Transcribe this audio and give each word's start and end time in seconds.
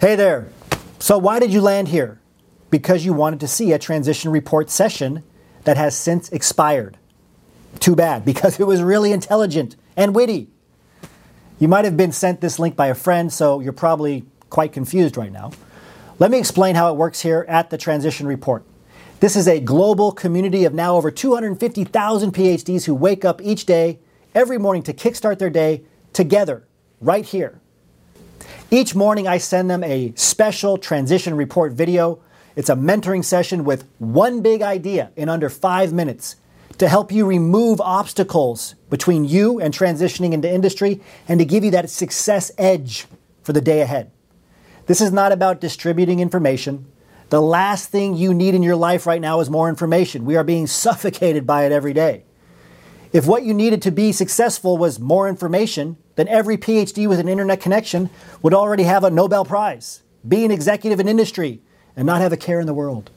Hey 0.00 0.14
there. 0.14 0.46
So, 1.00 1.18
why 1.18 1.40
did 1.40 1.52
you 1.52 1.60
land 1.60 1.88
here? 1.88 2.20
Because 2.70 3.04
you 3.04 3.12
wanted 3.12 3.40
to 3.40 3.48
see 3.48 3.72
a 3.72 3.80
transition 3.80 4.30
report 4.30 4.70
session 4.70 5.24
that 5.64 5.76
has 5.76 5.96
since 5.96 6.28
expired. 6.28 6.96
Too 7.80 7.96
bad, 7.96 8.24
because 8.24 8.60
it 8.60 8.66
was 8.68 8.80
really 8.80 9.10
intelligent 9.10 9.74
and 9.96 10.14
witty. 10.14 10.50
You 11.58 11.66
might 11.66 11.84
have 11.84 11.96
been 11.96 12.12
sent 12.12 12.40
this 12.40 12.60
link 12.60 12.76
by 12.76 12.86
a 12.86 12.94
friend, 12.94 13.32
so 13.32 13.58
you're 13.58 13.72
probably 13.72 14.24
quite 14.50 14.72
confused 14.72 15.16
right 15.16 15.32
now. 15.32 15.50
Let 16.20 16.30
me 16.30 16.38
explain 16.38 16.76
how 16.76 16.92
it 16.92 16.96
works 16.96 17.20
here 17.22 17.44
at 17.48 17.70
the 17.70 17.76
Transition 17.76 18.28
Report. 18.28 18.64
This 19.18 19.34
is 19.34 19.48
a 19.48 19.58
global 19.58 20.12
community 20.12 20.64
of 20.64 20.74
now 20.74 20.94
over 20.94 21.10
250,000 21.10 22.32
PhDs 22.32 22.84
who 22.84 22.94
wake 22.94 23.24
up 23.24 23.42
each 23.42 23.66
day, 23.66 23.98
every 24.32 24.58
morning 24.58 24.84
to 24.84 24.92
kickstart 24.92 25.40
their 25.40 25.50
day 25.50 25.82
together, 26.12 26.68
right 27.00 27.24
here. 27.24 27.60
Each 28.70 28.94
morning, 28.94 29.26
I 29.26 29.38
send 29.38 29.70
them 29.70 29.82
a 29.82 30.12
special 30.14 30.76
transition 30.76 31.34
report 31.34 31.72
video. 31.72 32.20
It's 32.54 32.68
a 32.68 32.74
mentoring 32.74 33.24
session 33.24 33.64
with 33.64 33.88
one 33.96 34.42
big 34.42 34.60
idea 34.60 35.10
in 35.16 35.30
under 35.30 35.48
five 35.48 35.94
minutes 35.94 36.36
to 36.76 36.86
help 36.86 37.10
you 37.10 37.24
remove 37.24 37.80
obstacles 37.80 38.74
between 38.90 39.24
you 39.24 39.58
and 39.58 39.72
transitioning 39.72 40.34
into 40.34 40.52
industry 40.52 41.00
and 41.26 41.40
to 41.40 41.46
give 41.46 41.64
you 41.64 41.70
that 41.70 41.88
success 41.88 42.50
edge 42.58 43.06
for 43.42 43.54
the 43.54 43.62
day 43.62 43.80
ahead. 43.80 44.10
This 44.84 45.00
is 45.00 45.12
not 45.12 45.32
about 45.32 45.62
distributing 45.62 46.20
information. 46.20 46.84
The 47.30 47.40
last 47.40 47.88
thing 47.88 48.16
you 48.16 48.34
need 48.34 48.54
in 48.54 48.62
your 48.62 48.76
life 48.76 49.06
right 49.06 49.20
now 49.20 49.40
is 49.40 49.48
more 49.48 49.70
information. 49.70 50.26
We 50.26 50.36
are 50.36 50.44
being 50.44 50.66
suffocated 50.84 51.46
by 51.46 51.64
it 51.64 51.72
every 51.72 51.94
day. 51.94 52.24
If 53.12 53.26
what 53.26 53.44
you 53.44 53.54
needed 53.54 53.80
to 53.82 53.90
be 53.90 54.12
successful 54.12 54.76
was 54.76 55.00
more 55.00 55.28
information, 55.28 55.96
then 56.16 56.28
every 56.28 56.58
PhD 56.58 57.08
with 57.08 57.18
an 57.18 57.28
internet 57.28 57.60
connection 57.60 58.10
would 58.42 58.52
already 58.52 58.82
have 58.82 59.02
a 59.02 59.10
Nobel 59.10 59.44
Prize, 59.44 60.02
be 60.26 60.44
an 60.44 60.50
executive 60.50 61.00
in 61.00 61.08
industry, 61.08 61.62
and 61.96 62.06
not 62.06 62.20
have 62.20 62.32
a 62.32 62.36
care 62.36 62.60
in 62.60 62.66
the 62.66 62.74
world. 62.74 63.10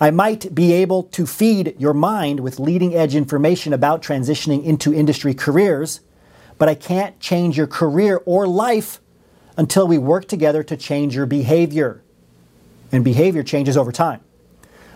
I 0.00 0.10
might 0.10 0.54
be 0.54 0.72
able 0.72 1.04
to 1.04 1.26
feed 1.26 1.76
your 1.78 1.94
mind 1.94 2.40
with 2.40 2.58
leading 2.58 2.94
edge 2.94 3.14
information 3.14 3.72
about 3.72 4.02
transitioning 4.02 4.64
into 4.64 4.92
industry 4.92 5.32
careers, 5.32 6.00
but 6.58 6.68
I 6.68 6.74
can't 6.74 7.18
change 7.20 7.56
your 7.56 7.66
career 7.66 8.20
or 8.26 8.46
life 8.46 9.00
until 9.56 9.86
we 9.86 9.96
work 9.96 10.28
together 10.28 10.62
to 10.64 10.76
change 10.76 11.16
your 11.16 11.26
behavior. 11.26 12.02
And 12.92 13.02
behavior 13.02 13.42
changes 13.42 13.76
over 13.76 13.92
time. 13.92 14.20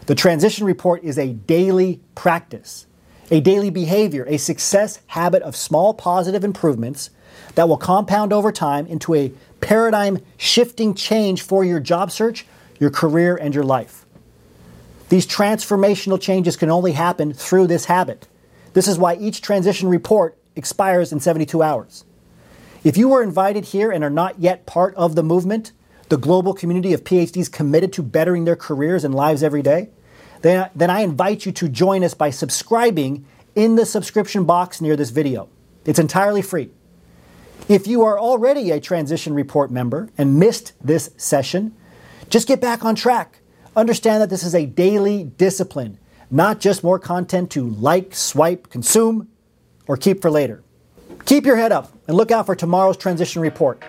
The 0.06 0.14
transition 0.14 0.66
report 0.66 1.02
is 1.04 1.16
a 1.16 1.32
daily 1.32 2.00
practice 2.14 2.86
a 3.30 3.40
daily 3.40 3.70
behavior, 3.70 4.24
a 4.28 4.38
success 4.38 5.00
habit 5.08 5.42
of 5.42 5.54
small 5.54 5.94
positive 5.94 6.44
improvements 6.44 7.10
that 7.54 7.68
will 7.68 7.76
compound 7.76 8.32
over 8.32 8.52
time 8.52 8.86
into 8.86 9.14
a 9.14 9.32
paradigm 9.60 10.18
shifting 10.36 10.94
change 10.94 11.42
for 11.42 11.64
your 11.64 11.80
job 11.80 12.10
search, 12.10 12.46
your 12.78 12.90
career, 12.90 13.36
and 13.36 13.54
your 13.54 13.64
life. 13.64 14.06
These 15.08 15.26
transformational 15.26 16.20
changes 16.20 16.56
can 16.56 16.70
only 16.70 16.92
happen 16.92 17.32
through 17.32 17.66
this 17.66 17.86
habit. 17.86 18.28
This 18.74 18.88
is 18.88 18.98
why 18.98 19.16
each 19.16 19.42
transition 19.42 19.88
report 19.88 20.38
expires 20.54 21.12
in 21.12 21.20
72 21.20 21.62
hours. 21.62 22.04
If 22.84 22.96
you 22.96 23.08
were 23.08 23.22
invited 23.22 23.66
here 23.66 23.90
and 23.90 24.04
are 24.04 24.10
not 24.10 24.38
yet 24.38 24.66
part 24.66 24.94
of 24.94 25.14
the 25.14 25.22
movement, 25.22 25.72
the 26.08 26.16
global 26.16 26.54
community 26.54 26.92
of 26.92 27.04
PhDs 27.04 27.50
committed 27.50 27.92
to 27.94 28.02
bettering 28.02 28.44
their 28.44 28.56
careers 28.56 29.04
and 29.04 29.14
lives 29.14 29.42
every 29.42 29.62
day, 29.62 29.88
then, 30.42 30.70
then 30.74 30.90
I 30.90 31.00
invite 31.00 31.46
you 31.46 31.52
to 31.52 31.68
join 31.68 32.04
us 32.04 32.14
by 32.14 32.30
subscribing 32.30 33.24
in 33.54 33.74
the 33.74 33.86
subscription 33.86 34.44
box 34.44 34.80
near 34.80 34.96
this 34.96 35.10
video. 35.10 35.48
It's 35.84 35.98
entirely 35.98 36.42
free. 36.42 36.70
If 37.68 37.86
you 37.86 38.02
are 38.02 38.18
already 38.18 38.70
a 38.70 38.80
Transition 38.80 39.34
Report 39.34 39.70
member 39.70 40.08
and 40.16 40.38
missed 40.38 40.72
this 40.82 41.10
session, 41.16 41.74
just 42.30 42.48
get 42.48 42.60
back 42.60 42.84
on 42.84 42.94
track. 42.94 43.40
Understand 43.76 44.22
that 44.22 44.30
this 44.30 44.42
is 44.42 44.54
a 44.54 44.66
daily 44.66 45.24
discipline, 45.24 45.98
not 46.30 46.60
just 46.60 46.82
more 46.82 46.98
content 46.98 47.50
to 47.52 47.68
like, 47.68 48.14
swipe, 48.14 48.70
consume, 48.70 49.28
or 49.86 49.96
keep 49.96 50.22
for 50.22 50.30
later. 50.30 50.62
Keep 51.26 51.44
your 51.46 51.56
head 51.56 51.72
up 51.72 51.92
and 52.06 52.16
look 52.16 52.30
out 52.30 52.46
for 52.46 52.54
tomorrow's 52.54 52.96
Transition 52.96 53.42
Report. 53.42 53.82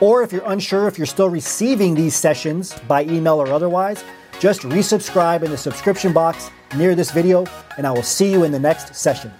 Or 0.00 0.22
if 0.22 0.32
you're 0.32 0.44
unsure 0.44 0.88
if 0.88 0.98
you're 0.98 1.06
still 1.06 1.28
receiving 1.28 1.94
these 1.94 2.14
sessions 2.14 2.78
by 2.88 3.04
email 3.04 3.40
or 3.40 3.48
otherwise, 3.48 4.04
just 4.42 4.62
resubscribe 4.62 5.44
in 5.44 5.52
the 5.52 5.56
subscription 5.56 6.12
box 6.12 6.50
near 6.76 6.96
this 6.96 7.12
video, 7.12 7.46
and 7.78 7.86
I 7.86 7.92
will 7.92 8.02
see 8.02 8.28
you 8.28 8.42
in 8.42 8.50
the 8.50 8.58
next 8.58 8.92
session. 8.92 9.30